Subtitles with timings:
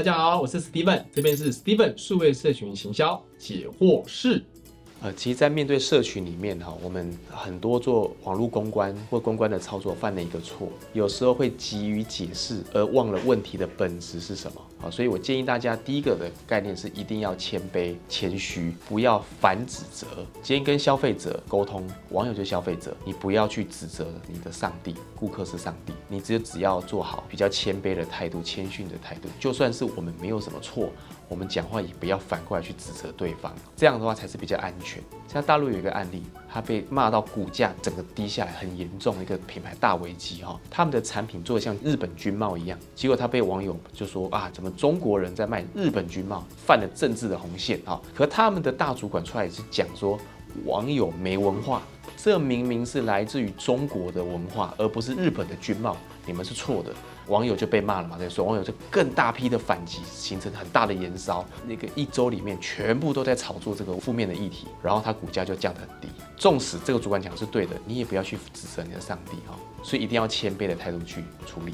[0.00, 4.42] 大家好，我是 Steven，这边是 Steven 数位社群行销解惑室。
[5.02, 14.90] 呃，其实，在面对社群里面哈，我们很多做网络公关或公关的操作犯了一个错，有时候会急于解释，而忘了问题的本质是什么啊。
[14.90, 20.06] 所以我建议大家，第一个的概念是一定要谦卑、谦虚，不要反指责。
[20.42, 30.90] 今天跟消费者沟通，网友就是消费者，你不要去指责你的上帝，顾客是上帝，你只只要做好比较谦卑的态度、谦逊的态度，就算是我们没有什么错。
[31.30, 35.00] 我们讲话也不要反过来去指责对方，这样的话才是比较安全。
[35.28, 40.58] 像大陆有一个案例，他被骂到股价整个低下来，很严重的一个品牌大危机哈。
[40.68, 48.00] 他们的产品做的像日本军帽一样，结果他被网友就说啊，怎么中国人在卖日本军帽，犯了政治的红线啊？
[48.12, 50.18] 可他们的大主管出来是讲说，
[50.64, 51.82] 网友没文化，
[52.16, 56.92] 这明明是来自于中国的文化，而不是日本的军帽，你们是错的。
[57.26, 61.46] 网友就被骂了嘛，对，所以网友就更大批的反击，形成很大的延烧。
[61.64, 66.08] 那个一周里面全部都在炒作这个负面的议题，然后它股价就降得很低。
[66.36, 69.56] 纵使这个主管讲是对的，你也不要去指责你的上帝哈。
[69.84, 71.72] 所以一定要谦卑的态度去处理。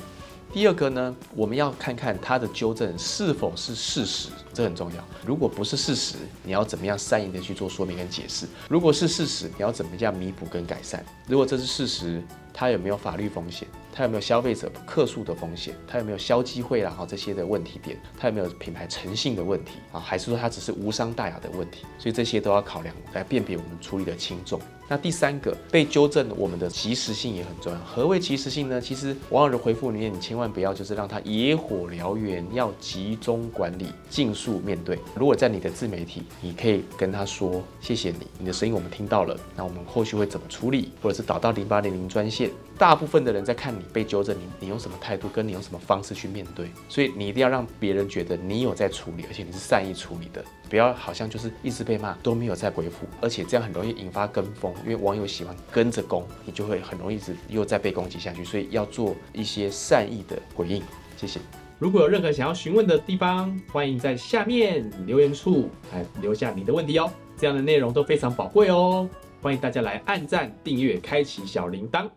[0.52, 5.04] 第二个呢，我们要看看他的纠正是否是事实，这很重要。
[5.26, 8.46] 如果不是事实，你要怎么样善意的去做说明跟解释？
[8.68, 11.04] 如果是事实，你要怎么样弥补跟改善？
[11.26, 12.22] 如果这是事实，
[12.54, 13.68] 它有没有法律风险？
[13.96, 15.74] 它有没有消费者客诉的风险？
[15.88, 16.90] 它有没有消机会啦？
[16.90, 19.98] 哈，这些的问题点，它有没有品牌诚信的问题啊？
[19.98, 21.86] 还是说它只是无伤大雅的问题？
[21.98, 24.60] 所以这些都要考量来辨别我们处理的轻重。
[24.88, 27.78] 那第三个被纠正，我们的及时性也很重要。
[27.80, 28.80] 何谓及时性呢？
[28.80, 34.96] 其实网友的回复里面，你千万不要就是让他野火燎原，要集中管理，尽速面对。
[35.16, 40.92] 如果在你的自媒体，你可以跟他说：“谢谢你，你的声音我们听到了，那我们后续会怎么处理？
[41.02, 46.70] 或者是导到零八零零专线。”大部分的人在看你被纠正，你你用什么态度，跟你用什么方式去面对。
[46.88, 50.44] 所以你一定要让别人觉得你有在处理，而且你是善意处理的。
[50.68, 58.44] 不要好像就是一直被骂都没有在回复，而且这样很容易引发跟风，因为网友喜欢跟着攻，你就会很容易一直又再被攻击下去。
[58.44, 60.82] 所以要做一些善意的回应。
[61.16, 61.40] 谢谢。
[61.78, 67.10] 如果有任何想要询问的地方，欢迎在下面留言处来留下你的问题哦。
[67.38, 69.08] 这样的内容都非常宝贵哦，
[69.42, 72.08] 欢迎大家来按赞、订阅、开启小铃铛。